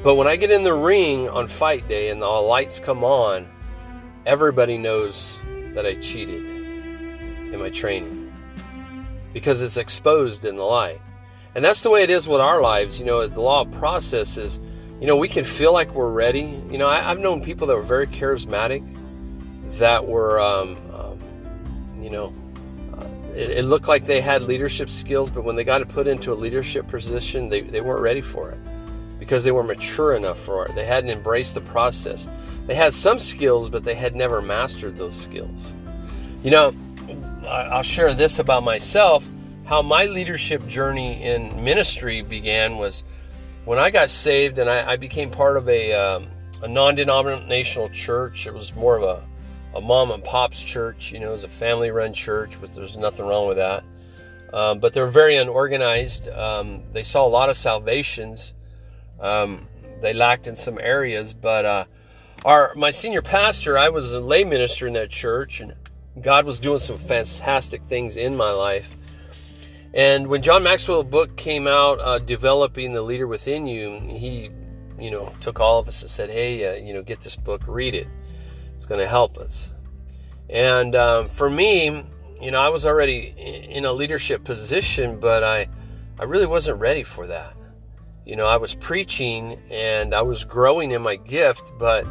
But 0.04 0.14
when 0.14 0.28
I 0.28 0.36
get 0.36 0.52
in 0.52 0.62
the 0.62 0.74
ring 0.74 1.28
on 1.28 1.48
fight 1.48 1.88
day 1.88 2.10
and 2.10 2.22
the 2.22 2.26
lights 2.28 2.78
come 2.78 3.02
on, 3.02 3.49
everybody 4.26 4.76
knows 4.76 5.38
that 5.74 5.86
I 5.86 5.94
cheated 5.94 6.44
in 6.44 7.58
my 7.58 7.70
training 7.70 8.32
because 9.32 9.62
it's 9.62 9.76
exposed 9.76 10.44
in 10.44 10.56
the 10.56 10.64
light. 10.64 11.00
And 11.54 11.64
that's 11.64 11.82
the 11.82 11.90
way 11.90 12.02
it 12.02 12.10
is 12.10 12.28
with 12.28 12.40
our 12.40 12.60
lives, 12.60 13.00
you 13.00 13.06
know, 13.06 13.20
as 13.20 13.32
the 13.32 13.40
law 13.40 13.62
of 13.62 13.70
process 13.72 14.36
is, 14.36 14.60
you 15.00 15.06
know, 15.06 15.16
we 15.16 15.28
can 15.28 15.44
feel 15.44 15.72
like 15.72 15.92
we're 15.94 16.10
ready. 16.10 16.62
You 16.70 16.78
know, 16.78 16.88
I, 16.88 17.00
have 17.00 17.18
known 17.18 17.42
people 17.42 17.66
that 17.68 17.76
were 17.76 17.82
very 17.82 18.06
charismatic 18.06 18.84
that 19.78 20.06
were, 20.06 20.40
um, 20.40 20.76
um, 20.92 22.00
you 22.00 22.10
know, 22.10 22.32
uh, 22.96 23.34
it, 23.34 23.50
it, 23.50 23.64
looked 23.64 23.88
like 23.88 24.04
they 24.04 24.20
had 24.20 24.42
leadership 24.42 24.90
skills, 24.90 25.30
but 25.30 25.42
when 25.42 25.56
they 25.56 25.64
got 25.64 25.80
it 25.80 25.88
put 25.88 26.06
into 26.06 26.32
a 26.32 26.34
leadership 26.34 26.86
position, 26.86 27.48
they, 27.48 27.62
they 27.62 27.80
weren't 27.80 28.02
ready 28.02 28.20
for 28.20 28.50
it 28.50 28.58
because 29.30 29.44
they 29.44 29.52
were 29.52 29.62
mature 29.62 30.16
enough 30.16 30.40
for 30.40 30.66
it. 30.66 30.74
They 30.74 30.84
hadn't 30.84 31.08
embraced 31.08 31.54
the 31.54 31.60
process. 31.60 32.26
They 32.66 32.74
had 32.74 32.92
some 32.92 33.20
skills, 33.20 33.70
but 33.70 33.84
they 33.84 33.94
had 33.94 34.16
never 34.16 34.42
mastered 34.42 34.96
those 34.96 35.14
skills. 35.14 35.72
You 36.42 36.50
know, 36.50 36.74
I'll 37.46 37.84
share 37.84 38.12
this 38.12 38.40
about 38.40 38.64
myself. 38.64 39.30
How 39.66 39.82
my 39.82 40.06
leadership 40.06 40.66
journey 40.66 41.22
in 41.22 41.62
ministry 41.62 42.22
began 42.22 42.76
was 42.76 43.04
when 43.66 43.78
I 43.78 43.90
got 43.90 44.10
saved 44.10 44.58
and 44.58 44.68
I, 44.68 44.94
I 44.94 44.96
became 44.96 45.30
part 45.30 45.56
of 45.56 45.68
a, 45.68 45.92
um, 45.92 46.26
a 46.64 46.66
non 46.66 46.96
denominational 46.96 47.88
church. 47.90 48.48
It 48.48 48.52
was 48.52 48.74
more 48.74 48.96
of 48.96 49.04
a, 49.04 49.78
a 49.78 49.80
mom 49.80 50.10
and 50.10 50.24
pop's 50.24 50.60
church, 50.60 51.12
you 51.12 51.20
know, 51.20 51.28
it 51.28 51.32
was 51.32 51.44
a 51.44 51.48
family 51.48 51.92
run 51.92 52.12
church, 52.12 52.60
but 52.60 52.74
there's 52.74 52.96
nothing 52.96 53.26
wrong 53.26 53.46
with 53.46 53.58
that. 53.58 53.84
Um, 54.52 54.80
but 54.80 54.92
they 54.92 55.00
were 55.00 55.06
very 55.06 55.36
unorganized. 55.36 56.28
Um, 56.28 56.82
they 56.92 57.04
saw 57.04 57.24
a 57.24 57.28
lot 57.28 57.48
of 57.48 57.56
salvations. 57.56 58.54
Um, 59.20 59.68
they 60.00 60.12
lacked 60.12 60.46
in 60.46 60.56
some 60.56 60.78
areas, 60.78 61.34
but 61.34 61.64
uh, 61.64 61.84
our 62.44 62.72
my 62.74 62.90
senior 62.90 63.22
pastor, 63.22 63.76
I 63.78 63.88
was 63.88 64.12
a 64.12 64.20
lay 64.20 64.44
minister 64.44 64.86
in 64.86 64.94
that 64.94 65.10
church, 65.10 65.60
and 65.60 65.74
God 66.20 66.46
was 66.46 66.58
doing 66.58 66.78
some 66.78 66.96
fantastic 66.96 67.82
things 67.82 68.16
in 68.16 68.36
my 68.36 68.50
life. 68.50 68.96
And 69.92 70.28
when 70.28 70.42
John 70.42 70.62
Maxwell's 70.62 71.06
book 71.06 71.36
came 71.36 71.66
out, 71.66 72.00
uh, 72.00 72.18
developing 72.18 72.92
the 72.92 73.02
leader 73.02 73.26
within 73.26 73.66
you, 73.66 73.98
he, 74.00 74.50
you 74.98 75.10
know, 75.10 75.32
took 75.40 75.60
all 75.60 75.78
of 75.78 75.88
us 75.88 76.02
and 76.02 76.10
said, 76.10 76.30
"Hey, 76.30 76.66
uh, 76.66 76.84
you 76.84 76.94
know, 76.94 77.02
get 77.02 77.20
this 77.20 77.36
book, 77.36 77.62
read 77.66 77.94
it. 77.94 78.08
It's 78.74 78.86
going 78.86 79.00
to 79.00 79.08
help 79.08 79.36
us." 79.36 79.72
And 80.48 80.96
um, 80.96 81.28
for 81.28 81.50
me, 81.50 82.04
you 82.40 82.50
know, 82.50 82.60
I 82.60 82.70
was 82.70 82.86
already 82.86 83.34
in 83.68 83.84
a 83.84 83.92
leadership 83.92 84.44
position, 84.44 85.20
but 85.20 85.44
I, 85.44 85.68
I 86.18 86.24
really 86.24 86.46
wasn't 86.46 86.80
ready 86.80 87.02
for 87.02 87.26
that. 87.26 87.54
You 88.30 88.36
know, 88.36 88.46
I 88.46 88.58
was 88.58 88.76
preaching 88.76 89.60
and 89.72 90.14
I 90.14 90.22
was 90.22 90.44
growing 90.44 90.92
in 90.92 91.02
my 91.02 91.16
gift, 91.16 91.72
but 91.80 92.06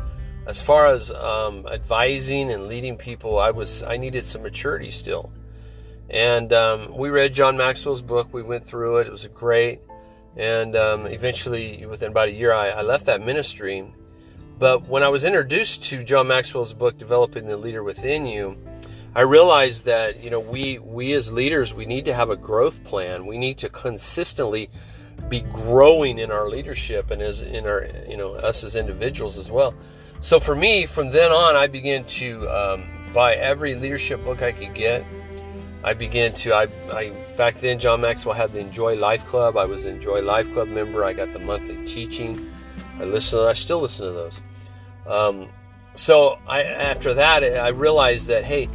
as 0.47 0.61
far 0.61 0.87
as 0.87 1.13
um, 1.13 1.65
advising 1.65 2.51
and 2.51 2.67
leading 2.67 2.97
people, 2.97 3.39
I 3.39 3.51
was 3.51 3.83
I 3.83 3.95
needed 3.95 4.25
some 4.25 4.41
maturity 4.41 4.91
still. 4.91 5.31
And 6.09 6.51
um, 6.51 6.93
we 6.93 7.09
read 7.09 7.33
John 7.33 7.55
Maxwell's 7.55 8.01
book. 8.01 8.33
We 8.33 8.43
went 8.43 8.65
through 8.65 8.97
it. 8.97 9.07
It 9.07 9.11
was 9.11 9.25
great. 9.27 9.79
And 10.35 10.75
um, 10.75 11.05
eventually, 11.05 11.85
within 11.85 12.11
about 12.11 12.27
a 12.27 12.33
year, 12.33 12.51
I, 12.51 12.67
I 12.67 12.81
left 12.81 13.05
that 13.05 13.25
ministry. 13.25 13.89
But 14.57 14.89
when 14.89 15.03
I 15.03 15.07
was 15.07 15.23
introduced 15.23 15.85
to 15.85 16.03
John 16.03 16.27
Maxwell's 16.27 16.73
book, 16.73 16.97
Developing 16.97 17.47
the 17.47 17.55
Leader 17.55 17.81
Within 17.81 18.25
You, 18.25 18.57
I 19.15 19.21
realized 19.21 19.85
that 19.85 20.21
you 20.21 20.29
know 20.29 20.41
we 20.41 20.79
we 20.79 21.13
as 21.13 21.31
leaders 21.31 21.73
we 21.73 21.85
need 21.85 22.03
to 22.05 22.13
have 22.13 22.29
a 22.29 22.35
growth 22.35 22.83
plan. 22.83 23.25
We 23.25 23.37
need 23.37 23.59
to 23.59 23.69
consistently 23.69 24.69
be 25.29 25.41
growing 25.41 26.19
in 26.19 26.31
our 26.31 26.49
leadership 26.49 27.11
and 27.11 27.21
as 27.21 27.41
in 27.41 27.65
our 27.65 27.87
you 28.07 28.17
know 28.17 28.33
us 28.33 28.63
as 28.63 28.75
individuals 28.75 29.37
as 29.37 29.49
well. 29.51 29.73
So 30.19 30.39
for 30.39 30.55
me, 30.55 30.85
from 30.85 31.11
then 31.11 31.31
on, 31.31 31.55
I 31.55 31.67
began 31.67 32.03
to 32.05 32.49
um, 32.49 32.83
buy 33.13 33.35
every 33.35 33.75
leadership 33.75 34.23
book 34.25 34.41
I 34.41 34.51
could 34.51 34.73
get. 34.73 35.05
I 35.83 35.93
began 35.93 36.33
to 36.33 36.53
I, 36.53 36.67
I 36.91 37.11
back 37.37 37.59
then 37.59 37.79
John 37.79 38.01
Maxwell 38.01 38.35
had 38.35 38.51
the 38.51 38.59
INJOY 38.59 38.99
Life 38.99 39.25
Club. 39.25 39.55
I 39.55 39.65
was 39.65 39.85
an 39.85 39.99
INJOY 39.99 40.23
Life 40.23 40.51
Club 40.51 40.67
member. 40.67 41.05
I 41.05 41.13
got 41.13 41.31
the 41.31 41.39
monthly 41.39 41.83
teaching. 41.85 42.51
I 42.99 43.05
listen. 43.05 43.39
I 43.39 43.53
still 43.53 43.79
listen 43.79 44.07
to 44.07 44.11
those. 44.11 44.41
Um, 45.07 45.47
so 45.95 46.37
I 46.47 46.63
after 46.63 47.13
that 47.13 47.43
I 47.43 47.69
realized 47.69 48.27
that 48.27 48.43
hey, 48.43 48.67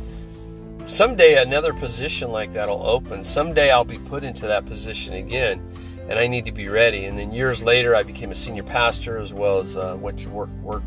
someday 0.86 1.42
another 1.42 1.74
position 1.74 2.30
like 2.30 2.52
that 2.54 2.68
will 2.68 2.86
open. 2.86 3.22
Someday 3.22 3.70
I'll 3.70 3.84
be 3.84 3.98
put 3.98 4.24
into 4.24 4.46
that 4.46 4.64
position 4.64 5.14
again, 5.14 5.73
and 6.08 6.18
I 6.18 6.26
need 6.26 6.44
to 6.44 6.52
be 6.52 6.68
ready. 6.68 7.04
And 7.06 7.18
then 7.18 7.32
years 7.32 7.62
later, 7.62 7.94
I 7.94 8.02
became 8.02 8.30
a 8.30 8.34
senior 8.34 8.62
pastor 8.62 9.18
as 9.18 9.32
well 9.32 9.58
as 9.58 9.76
uh, 9.76 9.96
went 10.00 10.18
to 10.20 10.30
work 10.30 10.50
work 10.62 10.82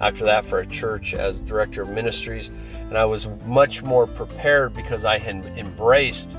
after 0.00 0.24
that 0.24 0.44
for 0.44 0.58
a 0.58 0.66
church 0.66 1.14
as 1.14 1.40
director 1.40 1.82
of 1.82 1.90
ministries. 1.90 2.50
And 2.74 2.98
I 2.98 3.04
was 3.04 3.28
much 3.46 3.82
more 3.82 4.06
prepared 4.06 4.74
because 4.74 5.04
I 5.04 5.18
had 5.18 5.44
embraced 5.56 6.36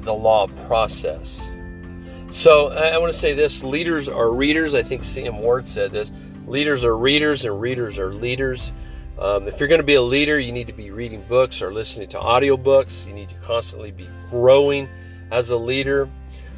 the 0.00 0.14
law 0.14 0.46
process. 0.66 1.48
So 2.30 2.68
I 2.68 2.98
want 2.98 3.12
to 3.12 3.18
say 3.18 3.34
this 3.34 3.62
leaders 3.62 4.08
are 4.08 4.30
readers. 4.32 4.74
I 4.74 4.82
think 4.82 5.04
C.M. 5.04 5.38
Ward 5.38 5.66
said 5.66 5.92
this 5.92 6.12
leaders 6.46 6.84
are 6.84 6.96
readers, 6.96 7.44
and 7.44 7.60
readers 7.60 7.98
are 7.98 8.12
leaders. 8.12 8.72
Um, 9.18 9.48
if 9.48 9.58
you're 9.58 9.68
going 9.68 9.80
to 9.80 9.86
be 9.86 9.94
a 9.94 10.02
leader, 10.02 10.38
you 10.38 10.52
need 10.52 10.66
to 10.68 10.72
be 10.72 10.90
reading 10.90 11.22
books 11.22 11.60
or 11.62 11.72
listening 11.72 12.08
to 12.08 12.18
audiobooks. 12.18 13.06
You 13.06 13.12
need 13.14 13.28
to 13.30 13.34
constantly 13.36 13.90
be 13.90 14.08
growing 14.30 14.88
as 15.30 15.50
a 15.50 15.56
leader. 15.56 16.08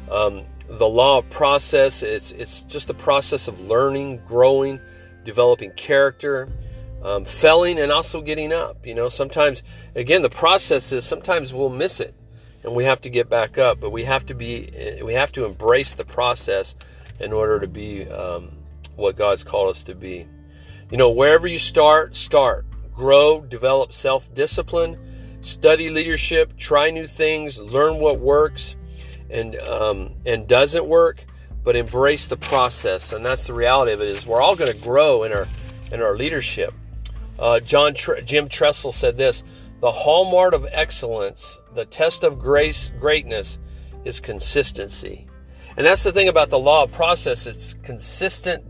Um, 0.09 0.43
the 0.77 0.87
law 0.87 1.17
of 1.17 1.29
process, 1.29 2.01
it's, 2.01 2.31
it's 2.31 2.63
just 2.63 2.87
the 2.87 2.93
process 2.93 3.47
of 3.47 3.59
learning, 3.59 4.21
growing, 4.25 4.79
developing 5.23 5.71
character, 5.73 6.47
um, 7.03 7.25
felling, 7.25 7.79
and 7.79 7.91
also 7.91 8.21
getting 8.21 8.53
up. 8.53 8.85
You 8.85 8.95
know, 8.95 9.09
sometimes, 9.09 9.63
again, 9.95 10.21
the 10.21 10.29
process 10.29 10.91
is 10.91 11.05
sometimes 11.05 11.53
we'll 11.53 11.69
miss 11.69 11.99
it 11.99 12.15
and 12.63 12.73
we 12.73 12.85
have 12.85 13.01
to 13.01 13.09
get 13.09 13.29
back 13.29 13.57
up, 13.57 13.79
but 13.79 13.89
we 13.89 14.03
have 14.03 14.25
to 14.27 14.33
be, 14.33 14.69
eh, 14.75 15.01
we 15.03 15.13
have 15.13 15.31
to 15.33 15.45
embrace 15.45 15.95
the 15.95 16.05
process 16.05 16.75
in 17.19 17.33
order 17.33 17.59
to 17.59 17.67
be 17.67 18.07
um, 18.09 18.51
what 18.95 19.17
God's 19.17 19.43
called 19.43 19.69
us 19.69 19.83
to 19.83 19.95
be. 19.95 20.25
You 20.89 20.97
know, 20.97 21.09
wherever 21.09 21.47
you 21.47 21.59
start, 21.59 22.15
start, 22.15 22.65
grow, 22.93 23.41
develop 23.41 23.91
self 23.91 24.33
discipline, 24.33 24.97
study 25.41 25.89
leadership, 25.89 26.55
try 26.55 26.91
new 26.91 27.07
things, 27.07 27.59
learn 27.59 27.97
what 27.97 28.19
works 28.19 28.75
and 29.31 29.55
um, 29.57 30.13
and 30.25 30.47
doesn't 30.47 30.85
work, 30.85 31.25
but 31.63 31.75
embrace 31.75 32.27
the 32.27 32.37
process. 32.37 33.13
And 33.13 33.25
that's 33.25 33.45
the 33.45 33.53
reality 33.53 33.91
of 33.93 34.01
it 34.01 34.07
is 34.07 34.25
we're 34.25 34.41
all 34.41 34.55
going 34.55 34.71
to 34.71 34.77
grow 34.77 35.23
in 35.23 35.31
our 35.31 35.47
in 35.91 36.01
our 36.01 36.15
leadership. 36.15 36.73
Uh, 37.39 37.59
John 37.59 37.93
Jim 37.95 38.49
Tressel 38.49 38.91
said 38.91 39.17
this: 39.17 39.43
the 39.79 39.91
hallmark 39.91 40.53
of 40.53 40.67
excellence, 40.71 41.59
the 41.73 41.85
test 41.85 42.23
of 42.23 42.37
grace 42.37 42.91
greatness, 42.99 43.57
is 44.05 44.19
consistency. 44.19 45.27
And 45.77 45.85
that's 45.85 46.03
the 46.03 46.11
thing 46.11 46.27
about 46.27 46.49
the 46.49 46.59
law 46.59 46.83
of 46.83 46.91
process. 46.91 47.47
It's 47.47 47.73
consistent 47.81 48.63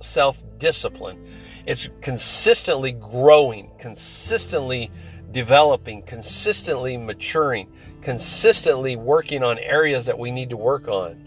self 0.00 0.42
discipline. 0.58 1.24
It's 1.66 1.90
consistently 2.00 2.92
growing, 2.92 3.70
consistently 3.78 4.90
developing, 5.32 6.02
consistently 6.02 6.96
maturing, 6.96 7.70
consistently 8.06 8.94
working 8.94 9.42
on 9.42 9.58
areas 9.58 10.06
that 10.06 10.16
we 10.16 10.30
need 10.30 10.48
to 10.48 10.56
work 10.56 10.86
on. 10.86 11.20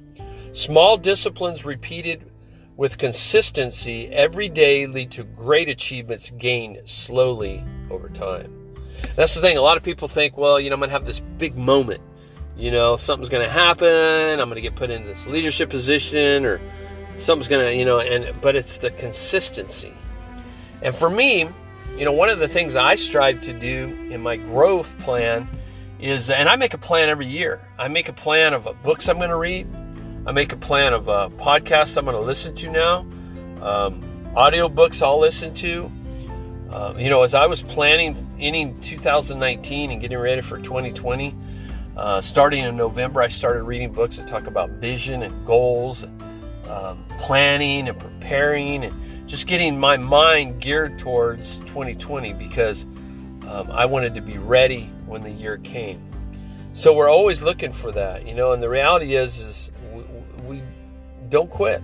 Small 0.54 0.96
disciplines 0.96 1.66
repeated 1.66 2.32
with 2.78 2.98
consistency 2.98 4.08
every 4.14 4.48
day 4.48 4.88
lead 4.88 5.12
to 5.12 5.26
great 5.26 5.68
achievements 5.68 6.32
gained 6.38 6.80
slowly 6.86 7.62
over 7.90 8.08
time. 8.08 8.78
That's 9.18 9.36
the 9.36 9.42
thing. 9.42 9.58
A 9.58 9.62
lot 9.62 9.76
of 9.76 9.84
people 9.84 10.08
think, 10.08 10.38
well, 10.38 10.58
you 10.58 10.70
know, 10.70 10.76
I'm 10.76 10.80
going 10.80 10.88
to 10.88 10.94
have 10.94 11.06
this 11.06 11.20
big 11.20 11.58
moment. 11.58 12.00
You 12.56 12.72
know, 12.72 12.96
something's 12.96 13.28
going 13.28 13.46
to 13.46 13.52
happen. 13.52 14.40
I'm 14.40 14.48
going 14.48 14.56
to 14.56 14.62
get 14.62 14.78
put 14.78 14.90
into 14.90 15.06
this 15.06 15.28
leadership 15.28 15.70
position 15.70 16.46
or 16.46 16.62
something's 17.18 17.50
going 17.50 17.66
to, 17.66 17.76
you 17.76 17.84
know, 17.84 18.00
and 18.00 18.40
but 18.40 18.56
it's 18.56 18.78
the 18.78 18.92
consistency. 18.92 19.92
And 20.82 20.96
for 20.96 21.10
me, 21.10 21.50
you 21.98 22.06
know, 22.06 22.14
one 22.14 22.30
of 22.30 22.40
the 22.40 22.48
things 22.48 22.78
I 22.78 22.96
strive 22.96 23.42
to 23.42 23.52
do 23.52 24.08
in 24.10 24.22
my 24.22 24.38
growth 24.38 24.98
plan 25.00 25.46
is, 26.00 26.30
and 26.30 26.48
I 26.48 26.56
make 26.56 26.74
a 26.74 26.78
plan 26.78 27.10
every 27.10 27.28
year. 27.28 27.62
I 27.78 27.88
make 27.88 28.10
a 28.10 28.14
plan 28.14 28.54
of 28.54 28.68
books 28.84 29.10
I'm 29.10 29.18
going 29.18 29.30
to 29.30 29.38
read. 29.38 29.68
I 30.26 30.32
make 30.32 30.52
a 30.54 30.58
plan 30.58 30.94
of 30.94 31.10
uh, 31.10 31.30
podcasts 31.38 31.98
I'm 31.98 32.06
going 32.06 32.16
to 32.16 32.22
listen 32.22 32.54
to 32.56 32.70
now, 32.70 33.00
um, 33.62 34.04
audio 34.36 34.70
books 34.70 35.02
I'll 35.02 35.20
listen 35.20 35.54
to. 35.56 35.92
Uh, 36.70 36.94
you 36.98 37.10
know, 37.10 37.24
as 37.24 37.34
I 37.34 37.48
was 37.48 37.64
planning 37.64 38.16
in 38.38 38.80
2019 38.82 39.92
and 39.92 40.00
getting 40.00 40.18
ready 40.18 40.42
for 40.42 40.60
2020, 40.60 41.36
uh, 41.98 42.22
starting 42.22 42.64
in 42.64 42.78
November, 42.78 43.22
I 43.22 43.28
started 43.28 43.64
reading 43.64 43.92
books 43.92 44.18
that 44.18 44.28
talk 44.28 44.46
about 44.48 44.70
vision 44.72 45.24
and 45.24 45.46
goals, 45.46 46.04
and 46.04 46.22
um, 46.70 47.04
planning 47.20 47.90
and 47.90 48.00
preparing 48.00 48.86
and 48.86 49.28
just 49.28 49.48
getting 49.48 49.80
my 49.80 49.98
mind 49.98 50.62
geared 50.62 51.00
towards 51.00 51.60
2020 51.62 52.34
because 52.34 52.86
um, 53.48 53.70
I 53.72 53.86
wanted 53.86 54.14
to 54.16 54.22
be 54.22 54.38
ready 54.38 54.90
when 55.10 55.22
the 55.22 55.32
year 55.32 55.58
came. 55.58 56.02
So 56.72 56.94
we're 56.94 57.10
always 57.10 57.42
looking 57.42 57.74
for 57.74 57.92
that, 57.92 58.28
you 58.28 58.36
know. 58.36 58.54
And 58.54 58.62
the 58.62 58.70
reality 58.70 59.16
is, 59.16 59.40
is 59.40 59.72
we, 59.92 60.04
we 60.46 60.62
don't 61.30 61.50
quit. 61.50 61.82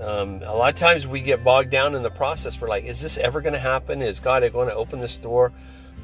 Um, 0.00 0.42
a 0.44 0.54
lot 0.54 0.70
of 0.70 0.76
times 0.76 1.06
we 1.06 1.20
get 1.20 1.44
bogged 1.44 1.70
down 1.70 1.94
in 1.94 2.02
the 2.02 2.10
process. 2.10 2.60
We're 2.60 2.68
like, 2.68 2.84
is 2.84 3.00
this 3.00 3.18
ever 3.18 3.40
going 3.40 3.52
to 3.52 3.58
happen? 3.58 4.00
Is 4.00 4.18
God 4.18 4.40
going 4.52 4.68
to 4.68 4.74
open 4.74 5.00
this 5.00 5.16
door? 5.16 5.52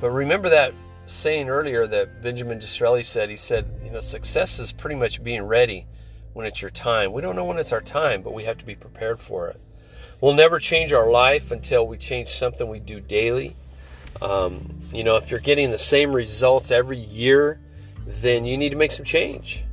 But 0.01 0.11
remember 0.11 0.51
that 0.51 0.75
saying 1.07 1.49
earlier 1.49 1.87
that 1.87 2.21
Benjamin 2.21 2.59
Disraeli 2.59 3.03
said. 3.03 3.31
He 3.31 3.37
said, 3.37 3.71
you 3.83 3.91
know, 3.91 4.01
success 4.01 4.59
is 4.59 4.73
pretty 4.73 4.97
much 4.97 5.23
being 5.23 5.43
ready 5.43 5.87
when 6.35 6.47
it's 6.47 6.61
your 6.61 6.71
time. 6.71 7.13
We 7.13 7.23
don't 7.23 7.37
know 7.37 7.45
when 7.45 7.59
it's 7.59 7.73
our 7.73 7.81
time, 7.81 8.23
but 8.23 8.35
we 8.35 8.45
have 8.45 8.59
to 8.59 8.65
be 8.67 8.75
prepared 8.75 9.19
for 9.21 9.49
it. 9.49 9.61
We'll 10.21 10.35
never 10.35 10.59
change 10.59 10.93
our 10.93 11.11
life 11.11 11.53
until 11.53 11.87
we 11.87 11.97
change 11.97 12.29
something 12.29 12.69
we 12.69 12.81
do 12.81 13.01
daily. 13.01 13.57
Um, 14.23 14.81
you 14.93 15.05
know, 15.05 15.17
if 15.17 15.31
you're 15.31 15.41
getting 15.41 15.71
the 15.71 15.79
same 15.79 16.13
results 16.13 16.71
every 16.71 16.99
year, 16.99 17.61
then 18.07 18.45
you 18.45 18.57
need 18.57 18.71
to 18.71 18.77
make 18.77 18.93
some 18.93 19.05
change. 19.05 19.65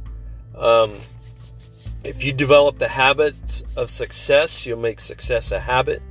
Um, 0.58 0.96
if 2.04 2.24
you 2.24 2.34
develop 2.34 2.80
the 2.80 2.88
habits 2.88 3.64
of 3.78 3.90
success, 3.90 4.66
you'll 4.66 4.80
make 4.80 5.00
success 5.00 5.52
a 5.52 5.60
habit. 5.60 6.02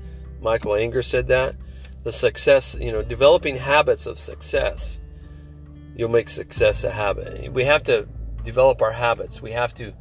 Michael 0.41 0.73
Angier 0.73 1.03
said 1.03 1.29
that. 1.29 1.55
The 2.03 2.13
success, 2.13 2.77
you 2.81 2.91
know, 2.91 3.03
developing 3.03 3.57
habits 3.57 4.07
of 4.07 4.19
success, 4.19 4.99
you'll 5.95 6.09
make 6.09 6.29
success 6.29 6.85
a 6.85 6.91
habit. 6.91 7.53
We 7.53 7.65
have 7.65 7.83
to 7.85 8.09
develop 8.43 8.83
our 8.83 8.91
habits. 8.91 9.41
We 9.41 9.53
have 9.53 9.75
to 9.75 9.93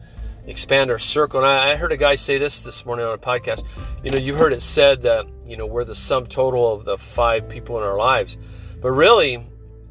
expand 0.47 0.91
our 0.91 0.99
circle. 0.99 1.39
And 1.39 1.47
I, 1.47 1.71
I, 1.71 1.75
heard 1.75 1.91
a 1.91 1.97
guy 1.97 2.15
say 2.15 2.37
this 2.37 2.61
this 2.61 2.85
morning 2.85 3.05
on 3.05 3.13
a 3.13 3.17
podcast. 3.17 3.63
You 4.03 4.11
know, 4.11 4.17
you've 4.17 4.37
heard 4.37 4.53
it 4.53 4.61
said 4.61 5.03
that 5.03 5.27
you 5.45 5.57
know 5.57 5.65
we're 5.65 5.85
the 5.85 5.95
sum 5.95 6.25
total 6.27 6.73
of 6.73 6.85
the 6.85 6.97
five 6.97 7.47
people 7.47 7.77
in 7.77 7.83
our 7.83 7.97
lives, 7.97 8.37
but 8.81 8.91
really, 8.91 9.43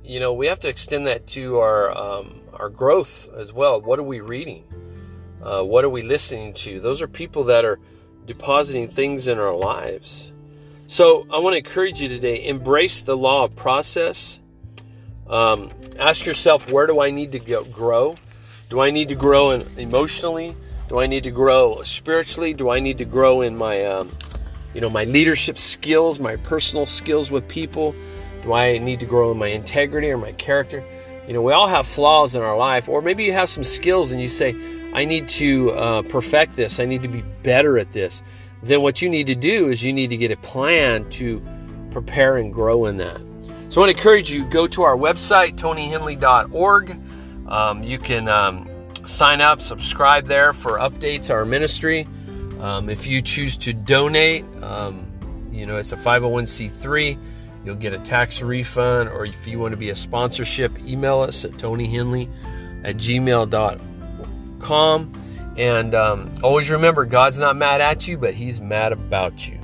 you 0.03 0.21
know, 0.21 0.33
we 0.33 0.47
have 0.47 0.61
to 0.61 0.69
extend 0.69 1.07
that 1.07 1.27
to 1.29 1.59
our 1.59 1.97
um, 1.97 2.41
our 2.55 2.69
growth 2.69 3.29
as 3.35 3.53
well. 3.53 3.81
What 3.81 3.99
are 3.99 4.05
we 4.05 4.21
reading? 4.21 4.65
Uh, 5.43 5.63
what 5.63 5.85
are 5.85 5.91
we 5.91 6.03
listening 6.03 6.53
to? 6.53 6.81
Those 6.81 7.01
are 7.01 7.09
people 7.09 7.45
that 7.45 7.65
are 7.65 7.79
depositing 8.27 8.89
things 8.89 9.27
in 9.27 9.39
our 9.39 9.55
lives. 9.55 10.33
So 10.87 11.27
I 11.31 11.39
want 11.39 11.55
to 11.55 11.59
encourage 11.59 12.01
you 12.01 12.09
today: 12.09 12.47
embrace 12.47 13.03
the 13.03 13.17
law 13.17 13.45
of 13.45 13.55
process. 13.57 14.41
Um, 15.29 15.71
ask 16.01 16.27
yourself, 16.27 16.69
where 16.73 16.89
do 16.89 17.01
I 17.01 17.13
need 17.13 17.31
to 17.33 17.39
go, 17.39 17.63
grow? 17.63 18.17
Do 18.71 18.79
I 18.79 18.91
need 18.93 19.09
to 19.09 19.17
grow 19.17 19.51
in, 19.51 19.67
emotionally? 19.79 20.55
Do 20.89 21.01
I 21.01 21.09
need 21.09 21.25
to 21.25 21.33
grow 21.33 21.83
spiritually? 21.83 22.55
Do 22.55 22.71
I 22.71 22.79
need 22.79 22.99
to 22.99 23.05
grow 23.05 23.41
in 23.41 23.57
my, 23.59 23.85
um, 23.85 24.13
you 24.75 24.81
know, 24.81 24.89
my 24.89 25.03
leadership 25.03 25.59
skills, 25.59 26.21
my 26.21 26.37
personal 26.37 26.87
skills 26.87 27.33
with 27.33 27.49
people? 27.49 27.97
Do 28.45 28.53
I 28.53 28.79
need 28.79 29.01
to 29.01 29.07
grow 29.07 29.33
in 29.33 29.39
my 29.39 29.49
integrity 29.49 30.09
or 30.09 30.19
my 30.19 30.31
character? 30.33 30.85
You 31.27 31.33
know, 31.33 31.43
we 31.43 31.53
all 31.53 31.67
have 31.67 31.85
flaws 31.85 32.37
in 32.37 32.43
our 32.43 32.57
life, 32.57 32.89
or 32.89 33.03
maybe 33.03 33.25
you 33.25 33.33
have 33.33 33.49
some 33.49 33.65
skills 33.65 34.13
and 34.13 34.21
you 34.21 34.29
say, 34.29 34.55
I 34.95 35.05
need 35.05 35.29
to 35.31 35.73
uh, 35.73 36.03
perfect 36.03 36.55
this. 36.55 36.79
I 36.79 36.85
need 36.85 37.03
to 37.03 37.09
be 37.09 37.23
better 37.43 37.77
at 37.77 37.91
this. 37.91 38.23
Then 38.63 38.83
what 38.83 39.03
you 39.03 39.09
need 39.09 39.27
to 39.27 39.35
do 39.35 39.69
is 39.69 39.83
you 39.83 39.93
need 39.93 40.11
to 40.11 40.17
get 40.17 40.31
a 40.31 40.37
plan 40.37 41.11
to 41.11 41.45
prepare 41.91 42.37
and 42.37 42.55
grow 42.55 42.87
in 42.87 42.99
that. 42.99 43.21
So 43.69 43.81
I 43.81 43.87
want 43.87 43.97
to 43.97 43.99
encourage 43.99 44.31
you 44.31 44.45
go 44.45 44.69
to 44.69 44.83
our 44.83 44.97
website 44.97 45.57
tonyhendley.org. 45.57 47.01
Um, 47.51 47.83
you 47.83 47.99
can 47.99 48.29
um, 48.29 48.69
sign 49.07 49.41
up, 49.41 49.63
subscribe 49.63 50.27
there 50.27 50.53
for 50.53 50.79
updates 50.79 51.31
our 51.31 51.45
ministry. 51.45 52.07
Um, 52.61 52.89
if 52.89 53.07
you 53.07 53.23
choose 53.23 53.57
to 53.59 53.73
donate, 53.73 54.45
um, 54.63 55.07
you 55.51 55.67
know 55.67 55.77
it's 55.77 55.93
a 55.93 55.97
501c3. 55.97 57.19
You'll 57.65 57.75
get 57.77 57.93
a 57.93 57.99
tax 57.99 58.41
refund, 58.41 59.11
or 59.11 59.27
if 59.27 59.47
you 59.47 59.59
want 59.59 59.73
to 59.73 59.77
be 59.77 59.91
a 59.91 59.95
sponsorship, 59.95 60.79
email 60.87 61.21
us 61.21 61.45
at 61.45 61.53
tonyhendley 61.53 62.29
at 62.85 62.97
gmail.com 62.97 63.91
and 65.61 65.95
um, 65.95 66.31
always 66.43 66.71
remember 66.71 67.05
God's 67.05 67.39
not 67.39 67.55
mad 67.55 67.83
at 67.83 68.09
you, 68.09 68.17
but 68.17 68.33
He's 68.33 68.61
mad 68.63 68.93
about 68.93 69.47
you. 69.47 69.60